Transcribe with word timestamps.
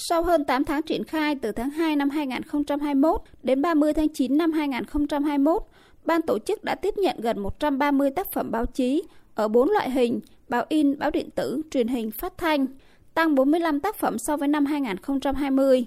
Sau 0.00 0.22
hơn 0.22 0.44
8 0.44 0.64
tháng 0.64 0.82
triển 0.82 1.04
khai 1.04 1.34
từ 1.34 1.52
tháng 1.52 1.70
2 1.70 1.96
năm 1.96 2.10
2021 2.10 3.20
đến 3.42 3.62
30 3.62 3.94
tháng 3.94 4.08
9 4.08 4.38
năm 4.38 4.52
2021, 4.52 5.62
ban 6.04 6.22
tổ 6.22 6.38
chức 6.38 6.64
đã 6.64 6.74
tiếp 6.74 6.94
nhận 6.96 7.16
gần 7.20 7.38
130 7.38 8.10
tác 8.10 8.32
phẩm 8.32 8.50
báo 8.50 8.66
chí 8.66 9.02
ở 9.34 9.48
4 9.48 9.70
loại 9.70 9.90
hình, 9.90 10.20
báo 10.48 10.64
in, 10.68 10.98
báo 10.98 11.10
điện 11.10 11.30
tử, 11.30 11.62
truyền 11.70 11.88
hình, 11.88 12.10
phát 12.10 12.38
thanh, 12.38 12.66
tăng 13.14 13.34
45 13.34 13.80
tác 13.80 13.96
phẩm 13.96 14.16
so 14.18 14.36
với 14.36 14.48
năm 14.48 14.66
2020. 14.66 15.84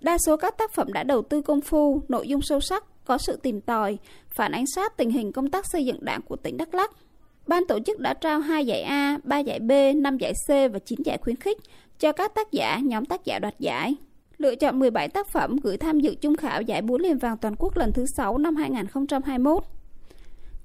Đa 0.00 0.18
số 0.26 0.36
các 0.36 0.58
tác 0.58 0.72
phẩm 0.72 0.92
đã 0.92 1.02
đầu 1.02 1.22
tư 1.22 1.42
công 1.42 1.60
phu, 1.60 2.00
nội 2.08 2.28
dung 2.28 2.42
sâu 2.42 2.60
sắc, 2.60 2.84
có 3.04 3.18
sự 3.18 3.36
tìm 3.42 3.60
tòi, 3.60 3.98
phản 4.28 4.52
ánh 4.52 4.64
sát 4.74 4.96
tình 4.96 5.10
hình 5.10 5.32
công 5.32 5.50
tác 5.50 5.66
xây 5.72 5.84
dựng 5.84 6.04
đảng 6.04 6.22
của 6.22 6.36
tỉnh 6.36 6.56
Đắk 6.56 6.74
Lắk. 6.74 6.90
Ban 7.46 7.66
tổ 7.66 7.78
chức 7.86 8.00
đã 8.00 8.14
trao 8.14 8.40
2 8.40 8.66
giải 8.66 8.82
A, 8.82 9.18
3 9.24 9.38
giải 9.38 9.60
B, 9.60 9.72
5 9.96 10.18
giải 10.18 10.32
C 10.32 10.48
và 10.48 10.78
9 10.78 11.02
giải 11.04 11.18
khuyến 11.18 11.36
khích 11.36 11.58
cho 11.98 12.12
các 12.12 12.34
tác 12.34 12.52
giả, 12.52 12.78
nhóm 12.84 13.04
tác 13.04 13.24
giả 13.24 13.38
đoạt 13.38 13.54
giải. 13.58 13.94
Lựa 14.38 14.54
chọn 14.54 14.78
17 14.78 15.08
tác 15.08 15.28
phẩm 15.28 15.56
gửi 15.56 15.76
tham 15.76 16.00
dự 16.00 16.14
chung 16.14 16.36
khảo 16.36 16.62
giải 16.62 16.82
búa 16.82 16.98
liềm 16.98 17.18
vàng 17.18 17.36
toàn 17.36 17.54
quốc 17.58 17.76
lần 17.76 17.92
thứ 17.92 18.06
6 18.06 18.38
năm 18.38 18.56
2021. 18.56 19.64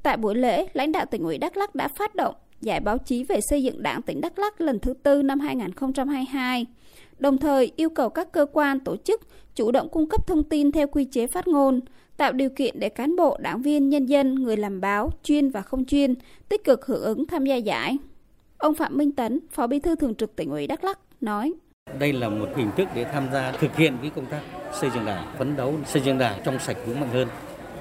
Tại 0.04 0.18
buổi 0.18 0.36
lễ, 0.36 0.68
lãnh 0.74 0.92
đạo 0.92 1.06
tỉnh 1.06 1.24
ủy 1.24 1.38
Đắk 1.38 1.58
Lắk 1.58 1.76
đã 1.76 1.88
phát 1.88 2.16
động 2.16 2.36
giải 2.62 2.80
báo 2.80 2.98
chí 2.98 3.24
về 3.24 3.40
xây 3.42 3.64
dựng 3.64 3.84
đảng 3.84 4.02
tỉnh 4.02 4.22
Đắk 4.22 4.40
Lắk 4.40 4.62
lần 4.62 4.80
thứ 4.80 4.94
tư 4.94 5.22
năm 5.22 5.40
2022, 5.40 6.66
đồng 7.20 7.38
thời 7.38 7.72
yêu 7.76 7.90
cầu 7.90 8.10
các 8.10 8.32
cơ 8.32 8.46
quan 8.54 8.80
tổ 8.80 8.98
chức 8.98 9.22
chủ 9.56 9.72
động 9.72 9.90
cung 9.90 10.10
cấp 10.10 10.28
thông 10.28 10.44
tin 10.44 10.72
theo 10.72 10.88
quy 10.88 11.06
chế 11.06 11.28
phát 11.28 11.48
ngôn, 11.48 11.80
tạo 12.18 12.34
điều 12.34 12.50
kiện 12.50 12.80
để 12.80 12.90
cán 12.90 13.16
bộ, 13.16 13.38
đảng 13.42 13.62
viên, 13.62 13.90
nhân 13.90 14.06
dân, 14.06 14.36
người 14.36 14.58
làm 14.58 14.82
báo, 14.82 15.12
chuyên 15.24 15.50
và 15.50 15.62
không 15.62 15.86
chuyên 15.86 16.14
tích 16.50 16.64
cực 16.64 16.86
hưởng 16.86 17.04
ứng 17.04 17.26
tham 17.26 17.46
gia 17.46 17.56
giải. 17.56 17.98
Ông 18.58 18.74
Phạm 18.74 18.98
Minh 18.98 19.12
Tấn, 19.12 19.40
Phó 19.52 19.68
Bí 19.68 19.80
thư 19.80 19.96
Thường 19.96 20.16
trực 20.16 20.36
tỉnh 20.36 20.50
ủy 20.50 20.68
Đắk 20.68 20.84
Lắk 20.84 21.00
nói: 21.22 21.54
Đây 22.00 22.14
là 22.14 22.30
một 22.30 22.48
hình 22.56 22.70
thức 22.78 22.88
để 22.96 23.04
tham 23.04 23.28
gia 23.34 23.52
thực 23.52 23.76
hiện 23.76 23.98
cái 24.02 24.12
công 24.16 24.26
tác 24.26 24.42
xây 24.82 24.90
dựng 24.96 25.06
đảng, 25.06 25.28
phấn 25.38 25.56
đấu 25.56 25.74
xây 25.86 26.02
dựng 26.02 26.18
đảng 26.18 26.42
trong 26.46 26.60
sạch 26.60 26.78
vững 26.86 27.00
mạnh 27.00 27.10
hơn. 27.14 27.28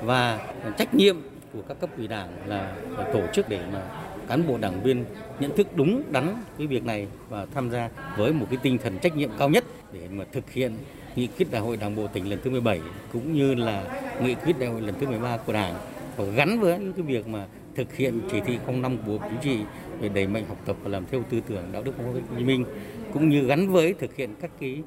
Và 0.02 0.52
trách 0.78 0.94
nhiệm 0.94 1.16
của 1.52 1.62
các 1.68 1.80
cấp 1.80 1.90
ủy 1.96 2.08
đảng 2.08 2.28
là 2.46 2.76
tổ 3.12 3.20
chức 3.32 3.48
để 3.48 3.60
mà 3.72 3.82
cán 4.28 4.46
bộ 4.46 4.58
đảng 4.58 4.82
viên 4.82 5.04
nhận 5.40 5.56
thức 5.56 5.66
đúng 5.76 6.02
đắn 6.12 6.34
cái 6.58 6.66
việc 6.66 6.84
này 6.84 7.06
và 7.28 7.46
tham 7.54 7.70
gia 7.70 7.90
với 8.16 8.32
một 8.32 8.46
cái 8.50 8.58
tinh 8.62 8.78
thần 8.78 8.98
trách 8.98 9.16
nhiệm 9.16 9.30
cao 9.38 9.48
nhất 9.48 9.64
để 9.92 10.00
mà 10.10 10.24
thực 10.32 10.52
hiện 10.52 10.72
nghị 11.16 11.26
quyết 11.26 11.50
đại 11.50 11.60
hội 11.60 11.76
đảng 11.76 11.96
bộ 11.96 12.06
tỉnh 12.06 12.30
lần 12.30 12.38
thứ 12.44 12.50
17 12.50 12.80
cũng 13.12 13.32
như 13.32 13.54
là 13.54 14.00
nghị 14.22 14.34
quyết 14.34 14.58
đại 14.58 14.68
hội 14.68 14.80
lần 14.80 14.94
thứ 15.00 15.06
13 15.06 15.36
của 15.36 15.52
đảng 15.52 15.74
và 16.16 16.24
gắn 16.24 16.60
với 16.60 16.78
những 16.78 16.92
cái 16.92 17.02
việc 17.02 17.28
mà 17.28 17.46
thực 17.74 17.96
hiện 17.96 18.20
chỉ 18.30 18.40
thị 18.46 18.58
05 18.66 18.96
của 18.96 19.18
Bộ 19.18 19.18
Chính 19.30 19.38
trị 19.42 19.64
về 20.00 20.08
đẩy 20.08 20.26
mạnh 20.26 20.44
học 20.48 20.58
tập 20.66 20.76
và 20.82 20.90
làm 20.90 21.06
theo 21.10 21.22
tư 21.30 21.40
tưởng 21.48 21.64
đạo 21.72 21.82
đức 21.82 21.92
phong 21.96 22.14
cách 22.14 22.22
Hồ 22.30 22.36
Chí 22.38 22.44
Minh 22.44 22.64
cũng 23.12 23.28
như 23.28 23.46
gắn 23.46 23.68
với 23.68 23.94
thực 23.94 24.16
hiện 24.16 24.34
các 24.40 24.50
cái 24.60 24.82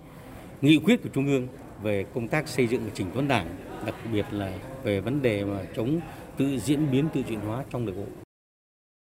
nghị 0.61 0.77
quyết 0.77 1.03
của 1.03 1.09
Trung 1.13 1.25
ương 1.25 1.47
về 1.83 2.05
công 2.13 2.27
tác 2.27 2.47
xây 2.47 2.67
dựng 2.67 2.81
và 2.85 2.91
chỉnh 2.93 3.07
đốn 3.15 3.27
đảng, 3.27 3.47
đặc 3.85 3.95
biệt 4.13 4.25
là 4.31 4.53
về 4.83 4.99
vấn 4.99 5.21
đề 5.21 5.45
mà 5.45 5.59
chống 5.75 5.99
tự 6.37 6.59
diễn 6.59 6.91
biến 6.91 7.07
tự 7.13 7.21
chuyển 7.23 7.39
hóa 7.39 7.63
trong 7.71 7.85
nội 7.85 7.95
bộ. 7.95 8.30